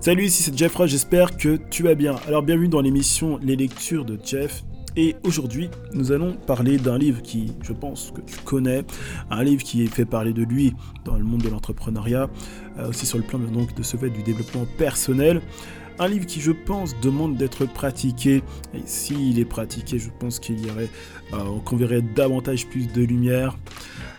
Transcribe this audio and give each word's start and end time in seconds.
Salut, 0.00 0.26
ici 0.26 0.44
c'est 0.44 0.56
Jeff 0.56 0.76
Ross, 0.76 0.88
j'espère 0.88 1.36
que 1.36 1.58
tu 1.70 1.82
vas 1.82 1.96
bien. 1.96 2.14
Alors 2.28 2.44
bienvenue 2.44 2.68
dans 2.68 2.80
l'émission 2.80 3.36
Les 3.42 3.56
lectures 3.56 4.04
de 4.04 4.16
Jeff. 4.24 4.62
Et 4.96 5.16
aujourd'hui, 5.24 5.70
nous 5.92 6.12
allons 6.12 6.34
parler 6.34 6.78
d'un 6.78 6.96
livre 6.96 7.20
qui, 7.20 7.52
je 7.62 7.72
pense 7.72 8.12
que 8.14 8.20
tu 8.20 8.36
connais, 8.44 8.84
un 9.28 9.42
livre 9.42 9.64
qui 9.64 9.84
fait 9.88 10.04
parler 10.04 10.32
de 10.32 10.44
lui 10.44 10.72
dans 11.04 11.16
le 11.16 11.24
monde 11.24 11.42
de 11.42 11.48
l'entrepreneuriat, 11.48 12.30
euh, 12.78 12.88
aussi 12.90 13.06
sur 13.06 13.18
le 13.18 13.24
plan 13.24 13.40
donc, 13.40 13.74
de 13.74 13.82
ce 13.82 13.96
fait 13.96 14.08
du 14.08 14.22
développement 14.22 14.66
personnel. 14.78 15.42
Un 15.98 16.06
livre 16.06 16.26
qui, 16.26 16.40
je 16.40 16.52
pense, 16.52 16.94
demande 17.00 17.36
d'être 17.36 17.66
pratiqué. 17.66 18.44
Et 18.74 18.82
s'il 18.86 19.40
est 19.40 19.44
pratiqué, 19.44 19.98
je 19.98 20.10
pense 20.16 20.38
qu'il 20.38 20.64
y 20.64 20.70
aurait, 20.70 20.88
euh, 21.32 21.58
qu'on 21.64 21.76
verrait 21.76 22.02
davantage 22.02 22.68
plus 22.68 22.86
de 22.86 23.02
lumière. 23.02 23.58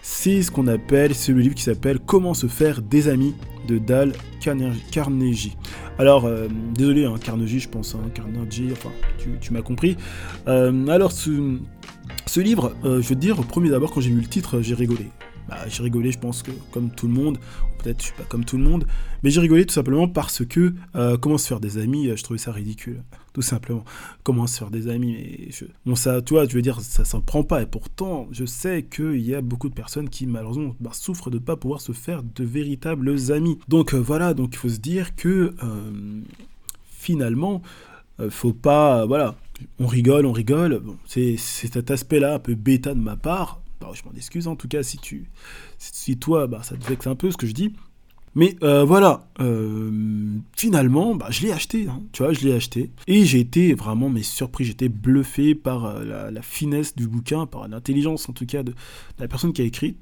C'est 0.01 0.41
ce 0.41 0.51
qu'on 0.51 0.67
appelle, 0.67 1.15
c'est 1.15 1.31
le 1.31 1.39
livre 1.39 1.55
qui 1.55 1.63
s'appelle 1.63 1.99
Comment 1.99 2.33
se 2.33 2.47
faire 2.47 2.81
des 2.81 3.07
amis 3.07 3.33
de 3.69 3.77
Dal 3.77 4.13
Carnegie. 4.91 5.55
Alors, 5.99 6.25
euh, 6.25 6.47
désolé, 6.73 7.05
hein, 7.05 7.15
Carnegie, 7.21 7.59
je 7.59 7.69
pense, 7.69 7.93
hein, 7.93 8.09
Carnegie, 8.13 8.69
enfin, 8.71 8.89
tu, 9.39 9.53
m'as 9.53 9.61
compris. 9.61 9.95
Euh, 10.47 10.87
alors, 10.87 11.11
ce, 11.11 12.39
livre, 12.39 12.73
euh, 12.83 13.01
je 13.01 13.09
veux 13.09 13.15
dire, 13.15 13.35
premier 13.43 13.69
d'abord, 13.69 13.91
quand 13.91 14.01
j'ai 14.01 14.09
vu 14.09 14.21
le 14.21 14.27
titre, 14.27 14.61
j'ai 14.61 14.73
rigolé. 14.73 15.05
Bah, 15.49 15.57
j'ai 15.67 15.81
rigolé, 15.81 16.11
je 16.11 16.19
pense 16.19 16.43
que 16.43 16.51
comme 16.71 16.91
tout 16.91 17.07
le 17.07 17.13
monde, 17.13 17.39
peut-être 17.79 17.99
je 18.01 18.05
suis 18.05 18.13
pas 18.13 18.23
comme 18.23 18.45
tout 18.45 18.57
le 18.57 18.63
monde, 18.63 18.85
mais 19.23 19.31
j'ai 19.31 19.41
rigolé 19.41 19.65
tout 19.65 19.73
simplement 19.73 20.07
parce 20.07 20.45
que 20.45 20.75
euh, 20.95 21.17
comment 21.17 21.39
se 21.39 21.47
faire 21.47 21.59
des 21.59 21.79
amis, 21.79 22.07
euh, 22.07 22.15
je 22.15 22.23
trouvais 22.23 22.37
ça 22.37 22.51
ridicule, 22.51 23.01
tout 23.33 23.41
simplement. 23.41 23.83
Comment 24.21 24.45
se 24.45 24.59
faire 24.59 24.69
des 24.69 24.89
amis, 24.89 25.13
mais 25.13 25.51
je, 25.51 25.65
bon 25.87 25.95
ça, 25.95 26.21
tu 26.21 26.35
vois, 26.35 26.47
je 26.47 26.53
veux 26.53 26.61
dire, 26.61 26.81
ça 26.81 27.03
s'en 27.03 27.21
prend 27.21 27.43
pas, 27.43 27.63
et 27.63 27.65
pourtant, 27.65 28.27
je 28.31 28.45
sais 28.45 28.83
qu'il 28.83 29.21
y 29.21 29.33
a 29.33 29.41
beaucoup 29.41 29.69
de 29.69 29.73
personnes 29.73 30.07
qui 30.07 30.27
malheureusement 30.27 30.75
bah, 30.79 30.91
souffrent 30.93 31.31
de 31.31 31.39
pas 31.39 31.55
pouvoir 31.55 31.81
se 31.81 31.93
faire 31.93 32.21
de 32.21 32.43
véritables 32.43 33.31
amis. 33.31 33.57
Donc 33.67 33.95
euh, 33.95 33.97
voilà, 33.97 34.35
donc 34.35 34.53
il 34.53 34.57
faut 34.57 34.69
se 34.69 34.79
dire 34.79 35.15
que 35.15 35.55
finalement, 36.85 37.63
faut 38.29 38.53
pas, 38.53 39.05
voilà, 39.05 39.35
on 39.79 39.87
rigole, 39.87 40.25
on 40.25 40.31
rigole. 40.31 40.81
C'est 41.05 41.37
cet 41.37 41.89
aspect-là 41.89 42.35
un 42.35 42.39
peu 42.39 42.55
bêta 42.55 42.93
de 42.93 42.99
ma 42.99 43.15
part, 43.15 43.58
bah, 43.79 43.91
je 43.93 44.03
m'en 44.03 44.13
excuse 44.15 44.47
en 44.47 44.55
tout 44.55 44.67
cas 44.67 44.83
si 44.83 44.97
tu 44.97 45.29
si 45.77 46.17
toi 46.17 46.47
bah, 46.47 46.61
ça 46.63 46.75
te 46.75 46.85
vexe 46.87 47.07
un 47.07 47.15
peu 47.15 47.31
ce 47.31 47.37
que 47.37 47.47
je 47.47 47.53
dis 47.53 47.73
mais 48.35 48.55
euh, 48.63 48.83
voilà, 48.83 49.27
euh, 49.39 49.91
finalement, 50.55 51.15
bah, 51.15 51.27
je 51.29 51.41
l'ai 51.41 51.51
acheté, 51.51 51.87
hein, 51.89 52.01
tu 52.11 52.23
vois, 52.23 52.31
je 52.31 52.41
l'ai 52.41 52.53
acheté. 52.53 52.91
Et 53.07 53.25
j'ai 53.25 53.39
été 53.39 53.73
vraiment 53.73 54.09
mais 54.09 54.23
surpris, 54.23 54.65
j'étais 54.65 54.89
bluffé 54.89 55.55
par 55.55 55.85
euh, 55.85 56.29
la, 56.31 56.41
finesse 56.41 56.95
du 56.95 57.07
bouquin, 57.07 57.45
par 57.45 57.67
l'intelligence 57.67 58.29
en 58.29 58.33
tout 58.33 58.45
cas 58.45 58.63
de, 58.63 58.73
la 59.17 59.27
personne 59.27 59.51
qui 59.51 59.61
a 59.61 59.65
écrit, 59.65 59.97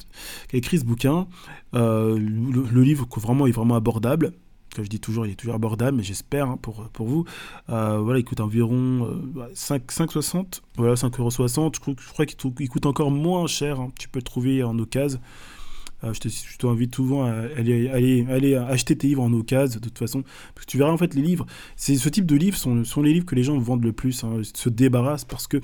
qui 0.49 0.57
a 0.57 0.77
ce 0.77 0.85
bouquin. 0.85 1.27
Le, 1.73 2.17
le, 2.17 2.83
livre 2.83 3.07
vraiment 3.17 3.47
est 3.47 3.51
vraiment 3.51 3.75
abordable 3.75 4.33
je 4.75 4.83
dis 4.83 4.99
toujours, 4.99 5.25
il 5.25 5.31
est 5.31 5.35
toujours 5.35 5.55
abordable, 5.55 5.97
mais 5.97 6.03
j'espère 6.03 6.49
hein, 6.49 6.57
pour, 6.61 6.89
pour 6.89 7.07
vous. 7.07 7.25
Euh, 7.69 7.99
voilà, 7.99 8.19
il 8.19 8.25
coûte 8.25 8.39
environ 8.39 9.07
5,60. 9.53 10.37
Euh, 10.37 10.43
voilà, 10.77 10.93
5,60€. 10.95 11.75
Je, 11.75 11.91
je 12.01 12.09
crois 12.09 12.25
qu'il 12.25 12.69
coûte 12.69 12.85
encore 12.85 13.11
moins 13.11 13.47
cher. 13.47 13.79
Hein. 13.79 13.91
Tu 13.99 14.09
peux 14.09 14.19
le 14.19 14.23
trouver 14.23 14.63
en 14.63 14.77
occasion. 14.79 15.19
Euh, 16.03 16.13
je 16.13 16.57
t'invite 16.57 16.93
souvent 16.95 17.25
à 17.25 17.31
aller, 17.31 17.89
aller, 17.89 18.25
aller, 18.29 18.55
acheter 18.55 18.95
tes 18.95 19.07
livres 19.07 19.23
en 19.23 19.33
occasion, 19.33 19.79
de 19.79 19.85
toute 19.85 19.97
façon. 19.97 20.23
Parce 20.53 20.65
que 20.65 20.71
tu 20.71 20.77
verras, 20.77 20.91
en 20.91 20.97
fait, 20.97 21.15
les 21.15 21.21
livres, 21.21 21.45
c'est 21.75 21.95
ce 21.95 22.09
type 22.09 22.25
de 22.25 22.35
livres 22.35 22.57
sont, 22.57 22.83
sont 22.83 23.01
les 23.01 23.13
livres 23.13 23.25
que 23.25 23.35
les 23.35 23.43
gens 23.43 23.57
vendent 23.57 23.83
le 23.83 23.93
plus, 23.93 24.23
hein, 24.23 24.41
se 24.43 24.69
débarrassent 24.69 25.25
parce 25.25 25.47
que 25.47 25.57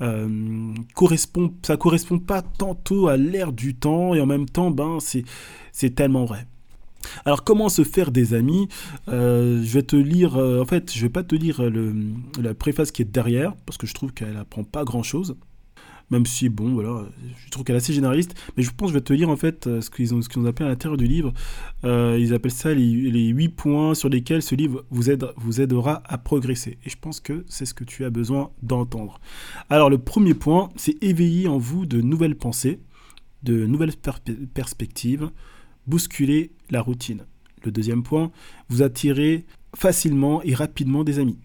euh, 0.00 0.74
correspond, 0.94 1.54
ça 1.62 1.76
correspond 1.76 2.18
pas 2.18 2.42
tantôt 2.42 3.08
à 3.08 3.16
l'ère 3.16 3.52
du 3.52 3.74
temps 3.74 4.14
et 4.14 4.20
en 4.20 4.26
même 4.26 4.46
temps, 4.46 4.70
ben, 4.70 4.98
c'est 5.00 5.94
tellement 5.94 6.24
vrai. 6.24 6.46
Alors 7.24 7.44
comment 7.44 7.68
se 7.68 7.84
faire 7.84 8.10
des 8.10 8.34
amis? 8.34 8.68
Euh, 9.08 9.62
Je 9.62 9.72
vais 9.72 9.82
te 9.82 9.96
lire, 9.96 10.36
euh, 10.36 10.62
en 10.62 10.64
fait, 10.64 10.92
je 10.92 11.00
vais 11.02 11.08
pas 11.08 11.22
te 11.22 11.34
lire 11.34 11.62
la 12.40 12.54
préface 12.54 12.90
qui 12.90 13.02
est 13.02 13.10
derrière 13.10 13.54
parce 13.66 13.78
que 13.78 13.86
je 13.86 13.94
trouve 13.94 14.12
qu'elle 14.12 14.36
apprend 14.36 14.64
pas 14.64 14.84
grand 14.84 15.02
chose. 15.02 15.36
Même 16.10 16.24
si, 16.24 16.48
bon, 16.48 16.72
voilà, 16.74 17.04
je 17.44 17.50
trouve 17.50 17.64
qu'elle 17.64 17.74
est 17.74 17.78
assez 17.78 17.92
généraliste, 17.92 18.36
mais 18.56 18.62
je 18.62 18.70
pense 18.70 18.90
que 18.90 18.92
je 18.92 18.98
vais 18.98 19.04
te 19.04 19.12
lire 19.12 19.28
en 19.28 19.34
fait 19.36 19.66
euh, 19.66 19.80
ce 19.80 19.90
qu'ils 19.90 20.14
ont, 20.14 20.22
ce 20.22 20.46
appelé 20.46 20.66
à 20.66 20.68
l'intérieur 20.68 20.96
du 20.96 21.06
livre. 21.06 21.32
ils 21.82 22.32
appellent 22.32 22.52
ça 22.52 22.72
les, 22.72 23.10
les 23.10 23.26
8 23.26 23.48
points 23.48 23.94
sur 23.94 24.08
lesquels 24.08 24.40
ce 24.42 24.54
livre 24.54 24.84
vous 24.90 25.10
aidera 25.60 26.02
à 26.04 26.18
progresser. 26.18 26.78
Et 26.84 26.90
je 26.90 26.96
pense 26.96 27.18
que 27.18 27.44
c'est 27.48 27.66
ce 27.66 27.74
que 27.74 27.82
tu 27.82 28.04
as 28.04 28.10
besoin 28.10 28.50
d'entendre. 28.62 29.18
Alors, 29.68 29.90
le 29.90 29.98
premier 29.98 30.34
point, 30.34 30.68
c'est 30.76 31.02
éveiller 31.02 31.48
en 31.48 31.58
vous 31.58 31.86
de 31.86 32.00
nouvelles 32.00 32.36
pensées, 32.36 32.78
de 33.42 33.66
nouvelles 33.66 33.94
perspectives, 34.54 35.30
bousculer 35.86 36.52
la 36.70 36.80
routine. 36.80 37.24
Le 37.64 37.70
deuxième 37.70 38.02
point, 38.02 38.30
vous 38.68 38.82
attirer 38.82 39.44
facilement 39.74 40.42
et 40.42 40.54
rapidement 40.54 41.04
des 41.04 41.18
amis. 41.18 41.38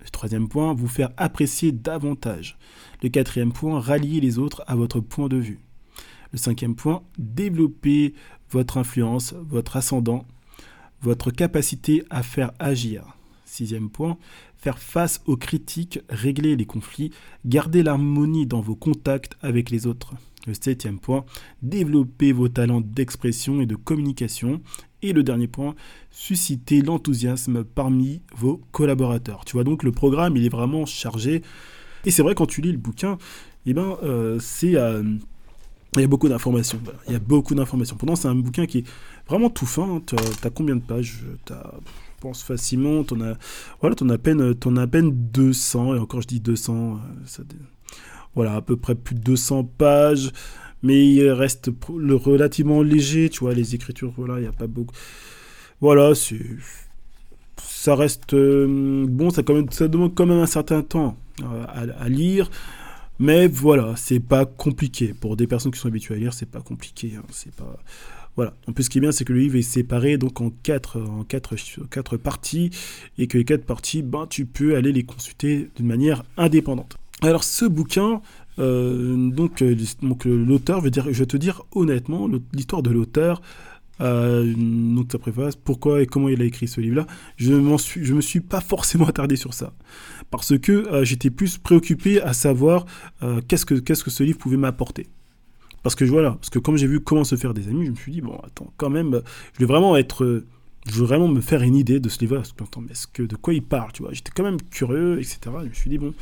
Le 0.00 0.08
troisième 0.08 0.48
point, 0.48 0.72
vous 0.72 0.88
faire 0.88 1.10
apprécier 1.16 1.72
davantage. 1.72 2.56
Le 3.02 3.08
quatrième 3.08 3.52
point, 3.52 3.80
rallier 3.80 4.20
les 4.20 4.38
autres 4.38 4.62
à 4.66 4.76
votre 4.76 5.00
point 5.00 5.28
de 5.28 5.36
vue. 5.36 5.58
Le 6.32 6.38
cinquième 6.38 6.74
point, 6.74 7.02
développer 7.18 8.14
votre 8.50 8.78
influence, 8.78 9.34
votre 9.34 9.76
ascendant, 9.76 10.24
votre 11.02 11.30
capacité 11.30 12.04
à 12.10 12.22
faire 12.22 12.52
agir. 12.58 13.17
Sixième 13.48 13.88
point, 13.88 14.18
faire 14.58 14.78
face 14.78 15.22
aux 15.26 15.38
critiques, 15.38 16.00
régler 16.10 16.54
les 16.54 16.66
conflits, 16.66 17.10
garder 17.46 17.82
l'harmonie 17.82 18.46
dans 18.46 18.60
vos 18.60 18.76
contacts 18.76 19.36
avec 19.40 19.70
les 19.70 19.86
autres. 19.86 20.12
Le 20.46 20.52
septième 20.52 20.98
point, 20.98 21.24
développer 21.62 22.32
vos 22.32 22.48
talents 22.48 22.82
d'expression 22.82 23.60
et 23.62 23.66
de 23.66 23.74
communication. 23.74 24.60
Et 25.00 25.14
le 25.14 25.22
dernier 25.22 25.48
point, 25.48 25.74
susciter 26.10 26.82
l'enthousiasme 26.82 27.64
parmi 27.64 28.20
vos 28.36 28.60
collaborateurs. 28.70 29.44
Tu 29.46 29.54
vois 29.54 29.64
donc 29.64 29.82
le 29.82 29.92
programme, 29.92 30.36
il 30.36 30.44
est 30.44 30.50
vraiment 30.50 30.84
chargé. 30.84 31.42
Et 32.04 32.10
c'est 32.10 32.22
vrai 32.22 32.34
quand 32.34 32.46
tu 32.46 32.60
lis 32.60 32.72
le 32.72 32.78
bouquin, 32.78 33.16
eh 33.64 33.72
ben 33.72 33.96
euh, 34.02 34.38
c'est 34.40 34.76
euh, 34.76 35.02
il 35.94 36.02
y 36.02 36.04
a 36.04 36.06
beaucoup 36.06 36.28
d'informations. 36.28 36.80
Il 37.06 37.14
y 37.14 37.16
a 37.16 37.20
beaucoup 37.20 37.54
d'informations. 37.54 37.96
Pendant 37.96 38.14
c'est 38.14 38.28
un 38.28 38.34
bouquin 38.34 38.66
qui 38.66 38.78
est 38.78 38.84
vraiment 39.26 39.48
tout 39.48 39.66
fin. 39.66 40.02
Tu 40.06 40.16
as, 40.16 40.50
combien 40.50 40.76
de 40.76 40.82
pages? 40.82 41.24
Pense 42.20 42.42
facilement. 42.42 43.04
Tu 43.04 43.14
as, 43.22 43.36
voilà, 43.80 43.96
en 44.00 44.08
as, 44.10 44.18
peine, 44.18 44.54
en 44.64 44.76
as 44.76 44.82
à 44.82 44.86
peine 44.86 45.10
200. 45.12 45.96
Et 45.96 45.98
encore, 45.98 46.22
je 46.22 46.28
dis 46.28 46.40
200. 46.40 47.00
Euh, 47.00 47.42
voilà, 48.34 48.54
à 48.54 48.62
peu 48.62 48.76
près 48.76 48.94
plus 48.94 49.14
de 49.14 49.20
200 49.20 49.64
pages, 49.64 50.30
mais 50.82 51.08
il 51.08 51.28
reste 51.30 51.70
relativement 51.88 52.82
léger, 52.82 53.30
tu 53.30 53.40
vois, 53.40 53.52
les 53.52 53.74
écritures, 53.74 54.12
voilà, 54.16 54.38
il 54.38 54.42
n'y 54.42 54.46
a 54.46 54.52
pas 54.52 54.68
beaucoup. 54.68 54.94
Voilà, 55.80 56.14
c'est 56.14 56.38
ça 57.56 57.94
reste 57.94 58.34
euh, 58.34 59.06
bon, 59.08 59.30
ça, 59.30 59.42
quand 59.42 59.54
même, 59.54 59.70
ça 59.70 59.88
demande 59.88 60.14
quand 60.14 60.26
même 60.26 60.38
un 60.38 60.46
certain 60.46 60.82
temps 60.82 61.16
euh, 61.42 61.64
à, 61.98 62.08
lire, 62.08 62.50
mais 63.18 63.48
voilà, 63.48 63.94
c'est 63.96 64.20
pas 64.20 64.46
compliqué 64.46 65.14
pour 65.18 65.36
des 65.36 65.46
personnes 65.46 65.72
qui 65.72 65.78
sont 65.78 65.88
habituées 65.88 66.14
à 66.14 66.18
lire, 66.18 66.32
c'est 66.32 66.50
pas 66.50 66.60
compliqué, 66.60 67.12
hein, 67.16 67.22
c'est 67.30 67.54
pas 67.54 67.76
voilà. 68.38 68.54
En 68.68 68.72
plus, 68.72 68.84
ce 68.84 68.90
qui 68.90 68.98
est 68.98 69.00
bien, 69.00 69.10
c'est 69.10 69.24
que 69.24 69.32
le 69.32 69.40
livre 69.40 69.56
est 69.56 69.62
séparé 69.62 70.16
donc 70.16 70.40
en 70.40 70.50
quatre, 70.62 71.00
en 71.00 71.24
quatre, 71.24 71.56
quatre 71.90 72.16
parties 72.16 72.70
et 73.18 73.26
que 73.26 73.36
les 73.36 73.44
quatre 73.44 73.64
parties, 73.64 74.00
ben, 74.00 74.28
tu 74.28 74.46
peux 74.46 74.76
aller 74.76 74.92
les 74.92 75.02
consulter 75.02 75.68
d'une 75.74 75.88
manière 75.88 76.22
indépendante. 76.36 76.98
Alors 77.20 77.42
ce 77.42 77.64
bouquin, 77.64 78.22
euh, 78.60 79.28
donc, 79.30 79.60
euh, 79.62 79.76
donc 80.02 80.24
l'auteur, 80.24 80.80
veut 80.80 80.90
dire, 80.92 81.06
je 81.10 81.18
vais 81.18 81.26
te 81.26 81.36
dire 81.36 81.62
honnêtement, 81.72 82.28
l'histoire 82.52 82.84
de 82.84 82.90
l'auteur, 82.90 83.42
euh, 84.00 84.54
donc 84.56 85.08
sa 85.12 85.18
préface, 85.18 85.56
pourquoi 85.56 86.02
et 86.02 86.06
comment 86.06 86.28
il 86.28 86.40
a 86.42 86.44
écrit 86.44 86.68
ce 86.68 86.80
livre-là, 86.80 87.06
je 87.36 87.52
ne 87.52 87.76
je 87.76 88.14
me 88.14 88.20
suis 88.20 88.40
pas 88.40 88.60
forcément 88.60 89.06
attardé 89.06 89.36
sur 89.36 89.54
ça, 89.54 89.72
parce 90.30 90.58
que 90.58 91.04
j'étais 91.04 91.30
plus 91.30 91.58
préoccupé 91.58 92.20
à 92.20 92.32
savoir 92.32 92.86
qu'est-ce 93.48 93.66
que 93.66 93.74
qu'est-ce 93.74 94.04
que 94.04 94.10
ce 94.10 94.22
livre 94.22 94.38
pouvait 94.38 94.56
m'apporter. 94.56 95.06
Parce 95.82 95.94
que 95.94 96.04
voilà, 96.04 96.32
parce 96.32 96.50
que 96.50 96.58
comme 96.58 96.76
j'ai 96.76 96.86
vu 96.86 97.00
comment 97.00 97.24
se 97.24 97.36
faire 97.36 97.54
des 97.54 97.68
amis, 97.68 97.86
je 97.86 97.90
me 97.90 97.96
suis 97.96 98.12
dit 98.12 98.20
bon 98.20 98.38
attends 98.44 98.72
quand 98.76 98.90
même, 98.90 99.22
je 99.54 99.60
vais 99.60 99.66
vraiment 99.66 99.96
être 99.96 100.44
je 100.88 100.94
veux 100.94 101.06
vraiment 101.06 101.28
me 101.28 101.40
faire 101.40 101.62
une 101.62 101.76
idée 101.76 102.00
de 102.00 102.08
ce 102.08 102.20
livre. 102.20 102.42
Mais 102.80 102.92
est-ce 102.92 103.06
que 103.06 103.22
de 103.22 103.36
quoi 103.36 103.54
il 103.54 103.62
parle, 103.62 103.92
tu 103.92 104.02
vois? 104.02 104.12
J'étais 104.12 104.32
quand 104.34 104.42
même 104.42 104.60
curieux, 104.70 105.18
etc. 105.18 105.38
Je 105.62 105.68
me 105.68 105.74
suis 105.74 105.90
dit 105.90 105.98
bon, 105.98 106.14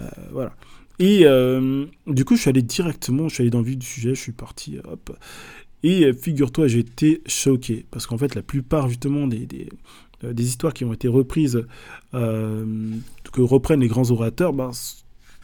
euh, 0.00 0.08
voilà. 0.32 0.54
Et 0.98 1.22
euh, 1.24 1.86
du 2.06 2.24
coup, 2.24 2.36
je 2.36 2.42
suis 2.42 2.50
allé 2.50 2.62
directement, 2.62 3.28
je 3.28 3.34
suis 3.34 3.42
allé 3.42 3.50
dans 3.50 3.60
le 3.60 3.64
vif 3.64 3.78
du 3.78 3.86
sujet, 3.86 4.14
je 4.14 4.20
suis 4.20 4.32
parti, 4.32 4.78
hop. 4.84 5.16
Et 5.82 6.04
euh, 6.04 6.12
figure-toi, 6.12 6.68
j'ai 6.68 6.80
été 6.80 7.22
choqué. 7.26 7.86
Parce 7.90 8.06
qu'en 8.06 8.18
fait, 8.18 8.34
la 8.34 8.42
plupart, 8.42 8.88
justement, 8.88 9.26
des, 9.26 9.46
des, 9.46 10.44
histoires 10.44 10.74
qui 10.74 10.84
ont 10.84 10.92
été 10.92 11.08
reprises, 11.08 11.64
que 12.12 13.40
reprennent 13.40 13.80
les 13.80 13.88
grands 13.88 14.10
orateurs, 14.10 14.52
ben, 14.52 14.70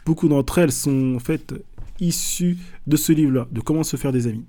beaucoup 0.05 0.27
d'entre 0.27 0.59
elles 0.59 0.71
sont 0.71 1.15
en 1.15 1.19
fait 1.19 1.53
issues 1.99 2.57
de 2.85 2.95
ce 2.95 3.11
livre-là, 3.11 3.47
de 3.51 3.59
comment 3.59 3.83
se 3.83 3.97
faire 3.97 4.11
des 4.11 4.27
amis. 4.27 4.45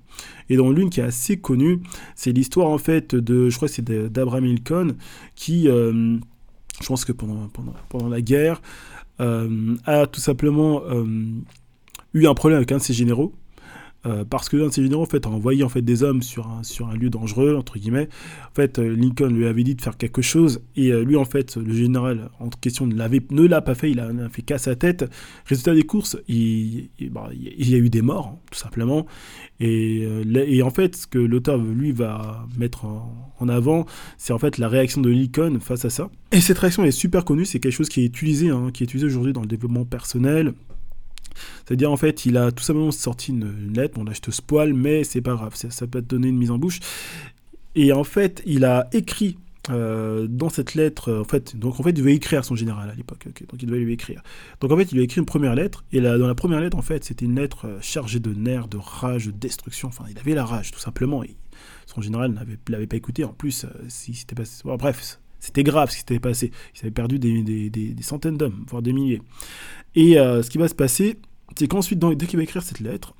Et 0.49 0.55
dans 0.55 0.71
l'une 0.71 0.91
qui 0.91 0.99
est 0.99 1.03
assez 1.03 1.37
connue, 1.37 1.81
c'est 2.15 2.31
l'histoire 2.31 2.67
en 2.67 2.77
fait 2.77 3.15
de, 3.15 3.49
je 3.49 3.55
crois 3.55 3.67
c'est 3.67 3.83
d'Abraham 3.83 4.45
Lincoln, 4.45 4.95
qui, 5.35 5.63
je 5.63 6.19
pense 6.85 7.05
que 7.05 7.11
pendant, 7.11 7.47
pendant, 7.47 7.73
pendant 7.89 8.07
la 8.07 8.21
guerre, 8.21 8.61
euh, 9.19 9.75
a 9.85 10.07
tout 10.07 10.21
simplement 10.21 10.81
euh, 10.85 11.05
eu 12.13 12.25
un 12.25 12.33
problème 12.33 12.57
avec 12.57 12.71
un 12.71 12.77
de 12.77 12.81
ses 12.81 12.93
généraux. 12.93 13.33
Euh, 14.05 14.23
parce 14.23 14.47
que 14.47 14.55
dans 14.55 14.71
ces 14.71 14.81
généraux 14.81 15.03
en 15.03 15.05
fait, 15.05 15.25
a 15.25 15.29
envoyé 15.29 15.63
en 15.63 15.69
fait, 15.69 15.81
des 15.81 16.03
hommes 16.03 16.21
sur 16.21 16.47
un, 16.47 16.95
lieu 16.95 17.09
dangereux, 17.09 17.55
entre 17.55 17.77
guillemets. 17.77 18.07
En 18.49 18.55
fait, 18.55 18.79
euh, 18.79 18.95
Lincoln 18.95 19.27
lui 19.27 19.45
avait 19.45 19.63
dit 19.63 19.75
de 19.75 19.81
faire 19.81 19.97
quelque 19.97 20.21
chose, 20.21 20.61
et 20.77 20.91
euh, 20.91 21.03
lui, 21.03 21.17
en 21.17 21.25
fait, 21.25 21.57
le 21.57 21.73
général 21.73 22.29
en 22.39 22.49
question 22.49 22.87
ne, 22.87 22.95
ne 22.95 23.47
l'a 23.47 23.61
pas 23.61 23.75
fait, 23.75 23.91
il 23.91 23.99
a, 23.99 24.09
fait 24.29 24.41
qu'à 24.41 24.57
sa 24.57 24.75
tête. 24.75 25.05
Résultat 25.45 25.73
des 25.73 25.83
courses, 25.83 26.17
il, 26.29 26.89
bah, 27.11 27.29
y 27.33 27.75
a 27.75 27.77
eu 27.77 27.89
des 27.89 28.01
morts, 28.01 28.35
hein, 28.35 28.39
tout 28.51 28.57
simplement. 28.57 29.05
Et, 29.59 30.07
et, 30.35 30.63
en 30.63 30.69
fait, 30.69 30.95
ce 30.95 31.07
que 31.07 31.19
l'auteur, 31.19 31.57
lui, 31.57 31.91
va 31.91 32.47
mettre 32.57 32.85
en, 32.85 33.49
avant, 33.49 33.85
c'est 34.17 34.31
en 34.31 34.39
fait 34.39 34.57
la 34.57 34.69
réaction 34.69 35.01
de 35.01 35.09
Lincoln 35.09 35.59
face 35.59 35.83
à 35.83 35.89
ça. 35.89 36.09
Et 36.31 36.39
cette 36.39 36.59
réaction 36.59 36.85
est 36.85 36.91
super 36.91 37.25
connue, 37.25 37.45
c'est 37.45 37.59
quelque 37.59 37.73
chose 37.73 37.89
qui 37.89 38.01
est 38.01 38.05
utilisé, 38.05 38.49
hein, 38.49 38.69
qui 38.73 38.83
est 38.83 38.85
utilisé 38.85 39.07
aujourd'hui 39.07 39.33
dans 39.33 39.41
le 39.41 39.47
développement 39.47 39.85
personnel, 39.85 40.53
c'est-à-dire, 41.65 41.91
en 41.91 41.97
fait, 41.97 42.25
il 42.25 42.37
a 42.37 42.51
tout 42.51 42.63
simplement 42.63 42.91
sorti 42.91 43.31
une, 43.31 43.73
lettre. 43.73 43.95
Bon, 43.95 44.03
là, 44.03 44.13
je 44.13 44.21
te 44.21 44.31
spoil, 44.31 44.73
mais 44.73 45.03
c'est 45.03 45.21
pas 45.21 45.35
grave, 45.35 45.55
ça, 45.55 45.87
peut 45.87 46.01
te 46.01 46.07
donner 46.07 46.27
une 46.29 46.37
mise 46.37 46.51
en 46.51 46.57
bouche. 46.57 46.79
Et 47.75 47.93
en 47.93 48.03
fait, 48.03 48.41
il 48.45 48.65
a 48.65 48.87
écrit 48.91 49.37
euh, 49.69 50.27
dans 50.27 50.49
cette 50.49 50.73
lettre, 50.73 51.13
en 51.13 51.23
fait, 51.23 51.55
donc 51.55 51.79
en 51.79 51.83
fait, 51.83 51.91
il 51.91 51.95
devait 51.95 52.15
écrire 52.15 52.39
à 52.39 52.43
son 52.43 52.55
général 52.55 52.89
à 52.89 52.95
l'époque. 52.95 53.25
donc 53.25 53.61
il 53.61 53.67
devait 53.67 53.79
lui 53.79 53.93
écrire. 53.93 54.23
Donc 54.61 54.71
en 54.71 54.77
fait, 54.77 54.91
il 54.91 54.95
lui 54.95 55.01
a 55.01 55.03
écrit 55.03 55.19
une 55.19 55.25
première 55.25 55.53
lettre. 55.53 55.83
Et 55.91 55.99
là, 55.99 56.17
dans 56.17 56.27
la 56.27 56.35
première 56.35 56.59
lettre, 56.59 56.77
en 56.77 56.81
fait, 56.81 57.03
c'était 57.03 57.25
une 57.25 57.35
lettre 57.35 57.67
euh, 57.67 57.77
chargée 57.81 58.19
de 58.19 58.33
nerfs, 58.33 58.67
de 58.67 58.77
rage, 58.77 59.27
de 59.27 59.31
destruction. 59.31 59.89
Enfin, 59.89 60.05
il 60.09 60.17
avait 60.17 60.33
la 60.33 60.45
rage, 60.45 60.71
tout 60.71 60.79
simplement. 60.79 61.23
Et 61.23 61.35
son 61.85 62.01
général 62.01 62.31
ne 62.31 62.71
l'avait 62.71 62.87
pas 62.87 62.97
écouté. 62.97 63.23
En 63.23 63.33
plus, 63.33 63.65
euh, 63.65 63.67
si 63.87 64.13
c'était 64.13 64.35
passé. 64.35 64.63
bref, 64.65 65.19
c'était 65.39 65.63
grave 65.63 65.89
ce 65.89 65.95
qui 65.95 65.99
s'était 65.99 66.19
passé. 66.19 66.51
Il 66.75 66.79
avait 66.81 66.91
perdu 66.91 67.19
des, 67.19 67.95
centaines 68.01 68.37
d'hommes, 68.37 68.65
voire 68.67 68.81
des 68.81 68.93
milliers. 68.93 69.21
Et 69.95 70.13
ce 70.13 70.49
qui 70.49 70.57
va 70.57 70.67
se 70.67 70.75
passer, 70.75 71.17
c'est 71.57 71.67
qu'ensuite, 71.67 71.99
dès 71.99 72.25
qu'il 72.25 72.37
va 72.37 72.43
écrire 72.43 72.63
cette 72.63 72.79
lettre, 72.79 73.15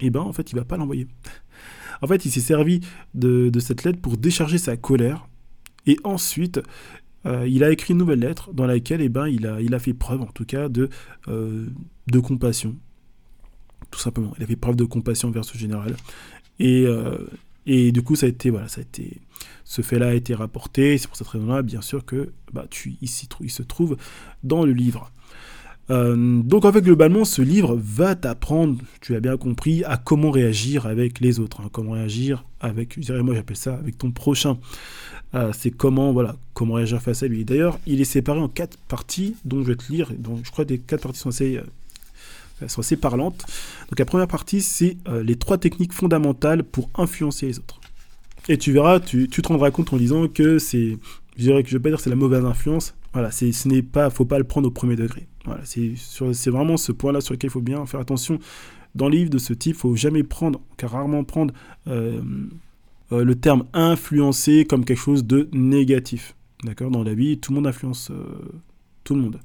et 0.00 0.06
eh 0.06 0.10
ben, 0.10 0.20
en 0.20 0.32
fait, 0.32 0.52
il 0.52 0.56
va 0.56 0.64
pas 0.64 0.76
l'envoyer. 0.76 1.06
En 2.02 2.06
fait, 2.06 2.24
il 2.26 2.30
s'est 2.30 2.40
servi 2.40 2.80
de, 3.14 3.50
cette 3.60 3.84
lettre 3.84 4.00
pour 4.00 4.16
décharger 4.18 4.58
sa 4.58 4.76
colère. 4.76 5.26
Et 5.86 5.96
ensuite, 6.04 6.60
euh, 7.24 7.48
il 7.48 7.64
a 7.64 7.70
écrit 7.70 7.92
une 7.92 7.98
nouvelle 7.98 8.20
lettre 8.20 8.52
dans 8.52 8.66
laquelle 8.66 9.00
eh 9.00 9.08
ben, 9.08 9.26
il, 9.26 9.46
a, 9.46 9.78
fait 9.78 9.94
preuve, 9.94 10.20
en 10.20 10.26
tout 10.26 10.44
cas, 10.44 10.68
de, 10.68 10.90
euh, 11.28 11.66
de 12.08 12.18
compassion. 12.18 12.76
Tout 13.90 14.00
simplement. 14.00 14.34
Il 14.36 14.44
a 14.44 14.46
fait 14.46 14.56
preuve 14.56 14.76
de 14.76 14.84
compassion 14.84 15.30
vers 15.30 15.44
ce 15.44 15.56
général. 15.56 15.96
Et, 16.58 16.84
euh, 16.86 17.16
et 17.66 17.92
du 17.92 18.02
coup, 18.02 18.16
ça 18.16 18.26
a 18.26 18.28
été, 18.28 18.50
voilà, 18.50 18.68
ça 18.68 18.80
a 18.80 18.82
été, 18.82 19.18
ce 19.64 19.82
fait-là 19.82 20.08
a 20.08 20.14
été 20.14 20.34
rapporté. 20.34 20.96
C'est 20.98 21.08
pour 21.08 21.16
cette 21.16 21.26
raison-là, 21.26 21.62
bien 21.62 21.82
sûr, 21.82 22.04
que 22.04 22.32
bah, 22.52 22.66
tu, 22.70 22.96
il, 23.02 23.08
il 23.40 23.50
se 23.50 23.62
trouve 23.62 23.96
dans 24.44 24.64
le 24.64 24.72
livre. 24.72 25.10
Euh, 25.88 26.42
donc 26.42 26.64
en 26.64 26.72
fait 26.72 26.82
globalement 26.82 27.24
ce 27.24 27.42
livre 27.42 27.78
va 27.80 28.16
t'apprendre, 28.16 28.76
tu 29.00 29.14
as 29.14 29.20
bien 29.20 29.36
compris, 29.36 29.84
à 29.84 29.96
comment 29.96 30.32
réagir 30.32 30.86
avec 30.86 31.20
les 31.20 31.38
autres, 31.38 31.60
hein, 31.60 31.68
comment 31.70 31.92
réagir 31.92 32.44
avec, 32.60 32.94
je 32.96 33.02
dirais 33.02 33.22
moi 33.22 33.36
j'appelle 33.36 33.56
ça 33.56 33.74
avec 33.74 33.96
ton 33.96 34.10
prochain. 34.10 34.58
Euh, 35.34 35.52
c'est 35.56 35.70
comment 35.70 36.12
voilà 36.12 36.36
comment 36.54 36.74
réagir 36.74 37.00
face 37.00 37.22
à 37.22 37.28
lui. 37.28 37.44
D'ailleurs 37.44 37.78
il 37.86 38.00
est 38.00 38.04
séparé 38.04 38.40
en 38.40 38.48
quatre 38.48 38.76
parties 38.88 39.36
dont 39.44 39.62
je 39.62 39.68
vais 39.68 39.76
te 39.76 39.92
lire, 39.92 40.12
donc 40.18 40.40
je 40.44 40.50
crois 40.50 40.64
que 40.64 40.70
les 40.70 40.78
quatre 40.78 41.02
parties 41.02 41.20
sont 41.20 41.28
assez, 41.28 41.60
euh, 42.62 42.68
sont 42.68 42.80
assez 42.80 42.96
parlantes. 42.96 43.44
Donc 43.90 43.98
la 43.98 44.04
première 44.04 44.28
partie 44.28 44.60
c'est 44.60 44.96
les 45.22 45.36
trois 45.36 45.58
techniques 45.58 45.92
fondamentales 45.92 46.62
pour 46.62 46.90
influencer 46.96 47.46
les 47.46 47.58
autres. 47.58 47.80
Et 48.48 48.58
tu 48.58 48.72
verras, 48.72 49.00
tu, 49.00 49.28
tu 49.28 49.42
te 49.42 49.48
rendras 49.48 49.70
compte 49.70 49.92
en 49.92 49.96
lisant 49.96 50.28
que 50.28 50.58
c'est, 50.58 50.98
je 51.36 51.42
dirais 51.42 51.62
que 51.62 51.68
je 51.68 51.76
vais 51.76 51.82
pas 51.82 51.88
dire 51.88 52.00
c'est 52.00 52.10
la 52.10 52.16
mauvaise 52.16 52.44
influence, 52.44 52.94
voilà, 53.12 53.30
ce 53.30 53.68
n'est 53.68 53.82
pas, 53.82 54.10
faut 54.10 54.26
pas 54.26 54.38
le 54.38 54.44
prendre 54.44 54.68
au 54.68 54.70
premier 54.70 54.94
degré. 54.94 55.26
Voilà, 55.46 55.62
c'est 55.64 56.50
vraiment 56.50 56.76
ce 56.76 56.92
point-là 56.92 57.20
sur 57.20 57.32
lequel 57.32 57.48
il 57.48 57.52
faut 57.52 57.60
bien 57.60 57.86
faire 57.86 58.00
attention. 58.00 58.38
Dans 58.94 59.08
les 59.08 59.18
livres 59.18 59.30
de 59.30 59.38
ce 59.38 59.52
type, 59.52 59.76
faut 59.76 59.96
jamais 59.96 60.22
prendre, 60.22 60.60
car 60.76 60.90
rarement 60.90 61.24
prendre 61.24 61.54
euh, 61.86 62.20
euh, 63.12 63.24
le 63.24 63.34
terme 63.34 63.64
influencer 63.72 64.64
comme 64.64 64.84
quelque 64.84 65.00
chose 65.00 65.24
de 65.24 65.48
négatif. 65.52 66.36
D'accord? 66.62 66.90
Dans 66.90 67.04
la 67.04 67.14
vie, 67.14 67.38
tout 67.38 67.52
le 67.52 67.56
monde 67.56 67.66
influence 67.66 68.10
euh, 68.10 68.24
tout 69.04 69.14
le 69.14 69.22
monde. 69.22 69.40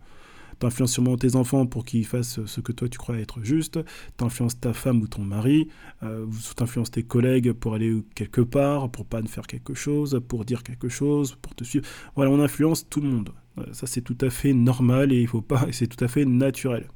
Tu 0.62 0.68
influences 0.68 0.94
sûrement 0.94 1.18
tes 1.18 1.36
enfants 1.36 1.66
pour 1.66 1.84
qu'ils 1.84 2.06
fassent 2.06 2.46
ce 2.46 2.62
que 2.62 2.72
toi 2.72 2.88
tu 2.88 3.00
crois 3.00 3.18
être 3.18 3.44
juste. 3.44 3.80
Tu 4.18 4.24
influences 4.24 4.60
ta 4.60 4.74
femme 4.74 5.02
ou 5.02 5.08
ton 5.08 5.24
mari. 5.24 5.70
Euh, 6.04 6.28
tu 6.56 6.64
influences 6.64 6.92
tes 6.92 7.02
collègues 7.02 7.52
pour 7.52 7.74
aller 7.74 8.04
quelque 8.14 8.42
part, 8.42 8.92
pour 8.92 9.08
pas 9.08 9.24
faire 9.24 9.48
quelque 9.48 9.74
chose, 9.74 10.22
pour 10.28 10.46
dire 10.46 10.62
quelque 10.62 10.88
chose, 10.88 11.36
pour 11.42 11.56
te 11.56 11.64
suivre. 11.64 11.88
Voilà, 12.16 12.30
on 12.30 12.40
influence 12.40 12.88
tout 12.88 13.02
le 13.02 13.10
monde. 13.10 13.30
Euh, 13.58 13.64
ça, 13.72 13.88
c'est 13.88 14.02
tout 14.02 14.18
à 14.22 14.30
fait 14.30 14.54
normal 14.54 15.12
et 15.12 15.28
c'est 15.72 15.88
tout 15.88 16.04
à 16.04 16.08
fait 16.08 16.26
naturel. 16.26 16.88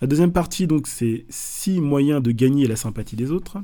La 0.00 0.08
deuxième 0.08 0.32
partie, 0.32 0.66
donc, 0.66 0.88
c'est 0.88 1.26
six 1.28 1.80
moyens 1.80 2.20
de 2.20 2.32
gagner 2.32 2.66
la 2.66 2.74
sympathie 2.74 3.14
des 3.14 3.30
autres. 3.30 3.58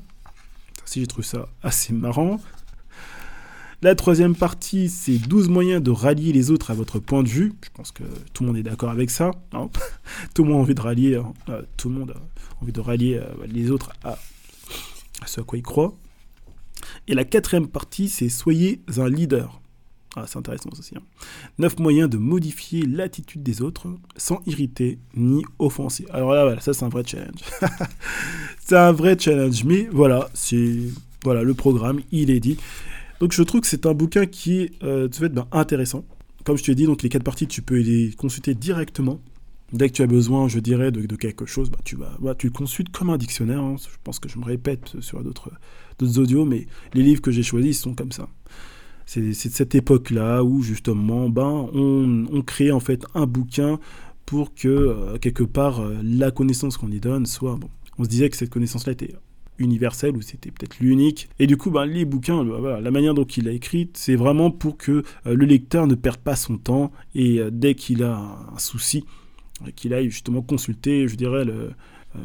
Si 0.85 1.01
j'ai 1.01 1.09
trouvé 1.09 1.27
ça 1.27 1.49
assez 1.63 1.93
marrant. 1.93 2.39
La 3.83 3.95
troisième 3.95 4.35
partie, 4.35 4.91
c'est 4.91 5.17
12 5.17 5.49
moyens 5.49 5.83
de 5.83 5.91
rallier 5.91 6.33
les 6.33 6.51
autres 6.51 6.71
à 6.71 6.75
votre 6.75 6.99
point 6.99 7.23
de 7.23 7.29
vue. 7.29 7.55
Je 7.65 7.71
pense 7.73 7.93
que 7.93 8.03
tout 8.35 8.43
le 8.43 8.49
monde 8.49 8.59
est 8.59 8.63
d'accord 8.63 8.91
avec 8.91 9.09
ça. 9.09 9.31
tout 10.35 10.45
le 10.45 10.51
monde 10.51 10.59
a 10.59 10.61
envie 10.61 10.75
de 10.75 10.81
rallier, 10.83 11.17
hein. 11.17 11.33
euh, 11.49 11.63
tout 11.79 11.89
le 11.89 11.95
monde 11.95 12.11
a 12.11 12.63
envie 12.63 12.73
de 12.73 12.81
rallier 12.81 13.17
euh, 13.17 13.47
les 13.47 13.71
autres 13.71 13.93
à, 14.05 14.19
ce 15.25 15.41
à 15.41 15.45
quoi 15.45 15.57
ils 15.57 15.63
croient. 15.63 15.95
Et 17.09 17.15
la 17.15 17.25
quatrième 17.25 17.69
partie, 17.69 18.11
c'est 18.11 18.29
soyez 18.29 18.83
un 18.99 19.09
leader. 19.09 19.63
Ah, 20.15 20.25
c'est 20.27 20.37
intéressant 20.37 20.69
aussi. 20.79 20.95
Hein. 20.99 21.03
9 21.59 21.79
moyens 21.79 22.11
de 22.11 22.19
modifier 22.19 22.83
l'attitude 22.83 23.43
des 23.43 23.63
autres 23.63 23.87
sans 24.15 24.43
irriter 24.45 24.99
ni 25.15 25.43
offenser. 25.59 26.05
Alors 26.11 26.33
là, 26.33 26.45
voilà, 26.45 26.61
ça 26.61 26.75
c'est 26.75 26.85
un 26.85 26.91
vrai 26.91 27.05
challenge. 27.07 27.41
c'est 28.63 28.77
un 28.77 28.93
vrai 28.93 29.17
challenge. 29.19 29.65
Mais 29.65 29.89
voilà, 29.91 30.29
c'est 30.35 30.81
voilà 31.25 31.43
le 31.43 31.55
programme, 31.55 32.01
il 32.13 32.31
est 32.31 32.41
dit. 32.41 32.59
Donc 33.21 33.33
je 33.33 33.43
trouve 33.43 33.61
que 33.61 33.67
c'est 33.67 33.87
un 33.87 33.95
bouquin 33.95 34.27
qui 34.27 34.63
est 34.63 34.83
euh, 34.83 35.09
ben, 35.21 35.47
intéressant. 35.53 36.05
Comme 36.45 36.57
je 36.57 36.65
te 36.65 36.71
l'ai 36.71 36.75
dit, 36.75 36.87
donc 36.87 37.03
les 37.03 37.09
quatre 37.09 37.23
parties, 37.23 37.47
tu 37.47 37.63
peux 37.63 37.79
les 37.79 38.13
consulter 38.13 38.55
directement. 38.55 39.21
Dès 39.73 39.89
que 39.89 39.95
tu 39.95 40.03
as 40.03 40.07
besoin, 40.07 40.49
je 40.49 40.59
dirais, 40.59 40.91
de, 40.91 41.15
quelque 41.15 41.47
chose, 41.47 41.71
bah, 41.71 41.79
tu, 41.85 41.97
vas, 41.97 42.35
tu 42.35 42.49
le 42.49 42.53
consultes 42.53 42.91
comme 42.91 43.11
un 43.11 43.19
dictionnaire. 43.19 43.61
Hein. 43.61 43.77
Je 43.79 43.97
pense 44.03 44.19
que 44.19 44.29
je 44.29 44.39
me 44.39 44.45
répète 44.45 45.01
sur 45.01 45.23
d'autres 45.23 46.19
audios, 46.19 46.45
mais 46.45 46.67
les 46.95 47.03
livres 47.03 47.21
que 47.21 47.31
j'ai 47.31 47.45
choisis 47.45 47.81
sont 47.81 47.95
comme 47.95 48.11
ça 48.11 48.29
c'est 49.11 49.23
de 49.23 49.33
cette 49.33 49.75
époque-là 49.75 50.45
où 50.45 50.63
justement 50.63 51.29
ben, 51.29 51.69
on, 51.75 52.43
crée 52.43 52.71
en 52.71 52.79
fait 52.79 53.05
un 53.15 53.27
bouquin 53.27 53.81
pour 54.25 54.55
que 54.55 54.69
euh, 54.69 55.19
quelque 55.19 55.43
part 55.43 55.81
euh, 55.81 55.97
la 56.05 56.31
connaissance 56.31 56.77
qu'on 56.77 56.93
y 56.93 57.01
donne 57.01 57.27
soit. 57.27 57.59
On 57.99 58.05
se 58.05 58.09
disait 58.09 58.31
que 58.31 58.37
cette 58.37 58.51
connaissance-là 58.51 58.93
était 58.93 59.17
universelle 59.61 60.17
ou 60.17 60.23
c'était 60.23 60.51
peut-être 60.51 60.81
l'unique. 60.81 61.29
Et 61.39 61.47
du 61.47 61.57
coup, 61.57 61.71
ben, 61.71 61.85
les 61.85 62.05
bouquins, 62.05 62.45
ben, 62.45 62.81
la 62.81 62.91
manière 62.91 63.15
dont 63.15 63.25
il 63.25 63.49
a 63.49 63.53
écrit, 63.53 63.91
c'est 63.95 64.17
vraiment 64.17 64.51
pour 64.51 64.77
que 64.77 65.03
euh, 65.27 65.35
le 65.35 65.47
lecteur 65.47 65.87
ne 65.87 65.95
perde 65.95 66.19
pas 66.19 66.37
son 66.37 66.59
temps 66.59 66.91
et 67.15 67.41
dès 67.53 67.75
qu'il 67.75 68.03
a 68.03 68.17
un, 68.53 68.59
souci, 68.59 69.05
qu'il 69.77 69.95
aille 69.95 70.11
justement 70.11 70.43
consulter, 70.43 71.09
je 71.09 71.17
dirais, 71.17 71.45
le, 71.45 71.71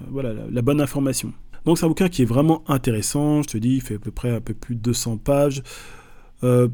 voilà, 0.09 0.33
la, 0.49 0.61
bonne 0.61 0.81
information. 0.81 1.33
Donc 1.65 1.77
c'est 1.77 1.85
un 1.85 1.89
bouquin 1.89 2.09
qui 2.09 2.21
est 2.21 2.25
vraiment 2.25 2.63
intéressant, 2.67 3.41
je 3.41 3.47
te 3.47 3.57
dis, 3.57 3.75
il 3.75 3.81
fait 3.81 3.95
à 3.95 3.99
peu 3.99 4.11
près 4.11 4.29
un 4.29 4.41
peu 4.41 4.53
plus 4.53 4.75
de 4.75 4.81
200 4.81 5.17
pages. 5.17 5.63
Euh, 6.43 6.67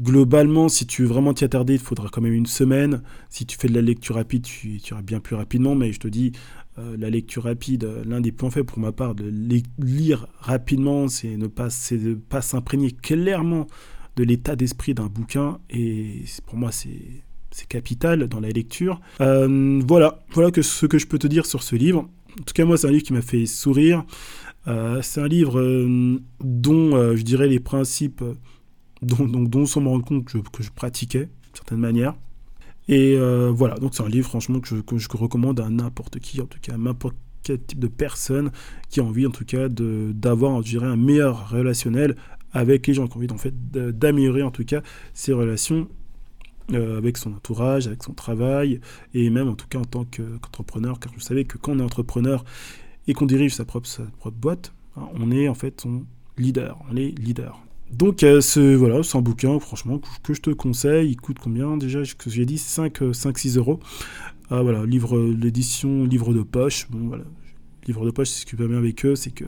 globalement, 0.00 0.68
si 0.68 0.86
tu 0.86 1.02
veux 1.02 1.08
vraiment 1.08 1.32
t'y 1.32 1.44
attarder, 1.44 1.74
il 1.74 1.80
faudra 1.80 2.08
quand 2.10 2.20
même 2.20 2.32
une 2.32 2.46
semaine. 2.46 3.02
Si 3.30 3.46
tu 3.46 3.56
fais 3.56 3.68
de 3.68 3.74
la 3.74 3.80
lecture 3.80 4.16
rapide, 4.16 4.42
tu, 4.42 4.80
iras 4.90 5.02
bien 5.02 5.20
plus 5.20 5.36
rapidement. 5.36 5.74
Mais 5.74 5.92
je 5.92 6.00
te 6.00 6.08
dis, 6.08 6.32
euh, 6.78 6.96
la 6.98 7.10
lecture 7.10 7.44
rapide, 7.44 7.88
l'un 8.04 8.20
des 8.20 8.32
points 8.32 8.50
faibles 8.50 8.66
pour 8.66 8.80
ma 8.80 8.92
part 8.92 9.14
de 9.14 9.30
lire 9.78 10.26
rapidement, 10.38 11.08
c'est 11.08 11.36
ne 11.36 11.46
pas, 11.46 11.70
s'imprégner 11.70 12.90
clairement 12.90 13.66
de 14.16 14.24
l'état 14.24 14.56
d'esprit 14.56 14.94
d'un 14.94 15.06
bouquin. 15.06 15.58
Et 15.70 16.24
pour 16.46 16.56
moi, 16.56 16.70
c'est 16.72 17.68
capital 17.68 18.26
dans 18.28 18.40
la 18.40 18.50
lecture. 18.50 19.00
Euh, 19.20 19.80
voilà, 19.86 20.24
ce 20.34 20.86
que 20.86 20.98
je 20.98 21.06
peux 21.06 21.18
te 21.18 21.26
dire 21.26 21.46
sur 21.46 21.62
ce 21.62 21.76
livre. 21.76 22.08
En 22.40 22.42
tout 22.42 22.54
cas, 22.54 22.64
moi, 22.64 22.76
c'est 22.76 22.88
un 22.88 22.90
livre 22.90 23.04
qui 23.04 23.12
m'a 23.12 23.22
fait 23.22 23.46
sourire. 23.46 24.04
c'est 24.66 25.20
un 25.20 25.28
livre 25.28 25.62
dont 26.40 27.14
je 27.16 27.22
dirais 27.22 27.46
les 27.46 27.60
principes 27.60 28.24
dont, 29.02 29.26
donc, 29.26 29.48
dont 29.48 29.66
sans 29.66 29.80
me 29.80 30.00
compte 30.00 30.24
que, 30.24 30.38
que 30.38 30.62
je 30.62 30.70
pratiquais, 30.70 31.26
d'une 31.26 31.54
certaine 31.54 31.78
manière. 31.78 32.14
Et 32.88 33.16
euh, 33.16 33.50
voilà, 33.50 33.76
donc 33.76 33.94
c'est 33.94 34.02
un 34.02 34.08
livre 34.08 34.28
franchement 34.28 34.60
que 34.60 34.98
je, 34.98 35.08
recommande 35.16 35.60
à 35.60 35.68
n'importe 35.70 36.18
qui, 36.18 36.40
en 36.40 36.46
tout 36.46 36.58
cas 36.60 36.74
à 36.74 36.76
n'importe 36.76 37.16
quel 37.42 37.62
type 37.62 37.78
de 37.78 37.88
personne 37.88 38.50
qui 38.88 39.00
a 39.00 39.04
envie 39.04 39.26
en 39.26 39.30
tout 39.30 39.44
cas 39.44 39.68
d'avoir, 39.68 40.52
un 40.54 40.96
meilleur 40.96 41.50
relationnel 41.50 42.16
avec 42.52 42.86
les 42.86 42.94
gens, 42.94 43.06
qui 43.06 43.14
ont 43.14 43.18
envie 43.18 43.32
en 43.32 43.38
fait 43.38 43.54
d'améliorer 43.70 44.42
en 44.42 44.50
tout 44.50 44.64
cas 44.64 44.82
ses 45.12 45.32
relations 45.32 45.88
euh, 46.72 46.98
avec 46.98 47.18
son 47.18 47.32
entourage, 47.32 47.86
avec 47.86 48.02
son 48.02 48.12
travail, 48.12 48.80
et 49.12 49.28
même 49.28 49.48
en 49.48 49.54
tout 49.54 49.66
cas 49.68 49.78
en 49.78 49.84
tant 49.84 50.04
qu'entrepreneur, 50.04 50.98
car 51.00 51.12
vous 51.12 51.20
savez 51.20 51.44
que 51.44 51.58
quand 51.58 51.72
on 51.72 51.78
est 51.80 51.82
entrepreneur 51.82 52.44
et 53.06 53.12
qu'on 53.12 53.26
dirige 53.26 53.54
sa 53.54 53.64
propre, 53.64 53.86
sa 53.86 54.04
propre 54.18 54.36
boîte, 54.36 54.72
hein, 54.96 55.08
on 55.14 55.30
est 55.30 55.48
en 55.48 55.54
fait 55.54 55.80
son 55.80 56.04
leader, 56.38 56.78
on 56.90 56.96
est 56.96 57.18
leader. 57.18 57.60
Donc 57.94 58.22
euh, 58.22 58.40
c'est 58.40 59.16
un 59.16 59.20
bouquin, 59.20 59.58
franchement, 59.60 60.00
que, 60.22 60.34
je 60.34 60.40
te 60.40 60.50
conseille. 60.50 61.10
Il 61.10 61.16
coûte 61.16 61.38
combien 61.40 61.76
déjà? 61.76 62.02
Que 62.18 62.30
j'ai 62.30 62.44
dit 62.44 62.56
5-6 62.56 63.02
euh, 63.02 63.58
euros. 63.58 63.80
Ah, 64.50 64.62
voilà, 64.62 64.84
livre 64.84 65.18
l'édition 65.18 66.04
livre 66.04 66.34
de 66.34 66.42
poche. 66.42 66.86
Bon, 66.90 67.08
voilà. 67.08 67.24
livres 67.86 68.04
de 68.04 68.10
poche, 68.10 68.28
c'est 68.28 68.40
ce 68.40 68.46
qui 68.46 68.56
va 68.56 68.66
bien 68.66 68.78
avec 68.78 69.04
eux, 69.06 69.14
c'est 69.14 69.30
que 69.30 69.44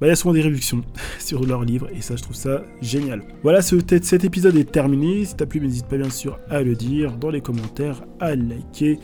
bah, 0.00 0.06
y 0.06 0.10
a 0.10 0.16
souvent 0.16 0.34
des 0.34 0.42
réductions 0.42 0.82
sur 1.18 1.44
leurs 1.44 1.64
livres 1.64 1.88
et 1.92 2.02
ça 2.02 2.16
je 2.16 2.22
trouve 2.22 2.36
ça 2.36 2.62
génial. 2.82 3.22
Voilà, 3.42 3.62
ce, 3.62 3.76
cet 4.02 4.24
épisode 4.24 4.56
est 4.56 4.70
terminé. 4.70 5.24
Si 5.24 5.34
t'as 5.34 5.46
plu, 5.46 5.60
n'hésite 5.60 5.86
pas 5.86 5.96
bien 5.96 6.10
sûr 6.10 6.38
à 6.48 6.62
le 6.62 6.74
dire 6.74 7.16
dans 7.16 7.30
les 7.30 7.40
commentaires, 7.40 8.04
à 8.20 8.34
liker, 8.36 8.98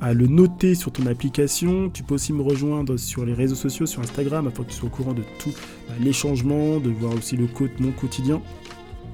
à 0.00 0.12
le 0.12 0.26
noter 0.26 0.74
sur 0.74 0.92
ton 0.92 1.06
application. 1.06 1.90
Tu 1.90 2.02
peux 2.02 2.14
aussi 2.14 2.32
me 2.32 2.42
rejoindre 2.42 2.96
sur 2.96 3.24
les 3.24 3.34
réseaux 3.34 3.54
sociaux, 3.54 3.86
sur 3.86 4.02
Instagram, 4.02 4.46
afin 4.46 4.64
que 4.64 4.70
tu 4.70 4.76
sois 4.76 4.88
au 4.88 4.92
courant 4.92 5.14
de 5.14 5.22
tous 5.38 5.54
bah, 5.88 5.94
les 6.00 6.12
changements, 6.12 6.78
de 6.80 6.90
voir 6.90 7.14
aussi 7.14 7.36
le 7.36 7.46
mon 7.80 7.92
quotidien 7.92 8.42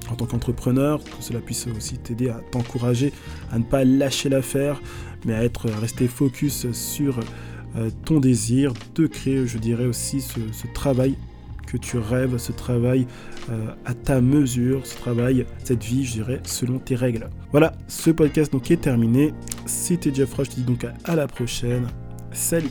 en 0.09 0.15
tant 0.15 0.25
qu'entrepreneur, 0.25 1.03
que 1.03 1.09
cela 1.21 1.39
puisse 1.39 1.67
aussi 1.67 1.97
t'aider 1.97 2.29
à 2.29 2.41
t'encourager 2.51 3.13
à 3.51 3.59
ne 3.59 3.63
pas 3.63 3.83
lâcher 3.83 4.29
l'affaire, 4.29 4.81
mais 5.25 5.33
à 5.33 5.43
être 5.43 5.69
resté 5.69 6.07
focus 6.07 6.71
sur 6.71 7.19
euh, 7.75 7.89
ton 8.05 8.19
désir 8.19 8.73
de 8.95 9.07
créer, 9.07 9.47
je 9.47 9.57
dirais 9.57 9.85
aussi, 9.85 10.21
ce, 10.21 10.39
travail 10.73 11.15
que 11.67 11.77
tu 11.77 11.97
rêves, 11.97 12.37
ce 12.37 12.51
travail 12.51 13.07
euh, 13.49 13.73
à 13.85 13.93
ta 13.93 14.21
mesure, 14.21 14.85
ce 14.85 14.95
travail, 14.95 15.45
cette 15.63 15.83
vie, 15.83 16.05
je 16.05 16.13
dirais, 16.13 16.41
selon 16.43 16.79
tes 16.79 16.95
règles. 16.95 17.29
Voilà, 17.51 17.73
ce 17.87 18.11
podcast 18.11 18.51
donc 18.51 18.69
est 18.69 18.77
terminé. 18.77 19.33
C'était 19.65 20.13
Jeff 20.13 20.33
Roche, 20.33 20.47
je 20.47 20.51
te 20.51 20.55
dis 20.57 20.63
donc 20.63 20.85
à 21.05 21.15
la 21.15 21.27
prochaine. 21.27 21.87
Salut 22.31 22.69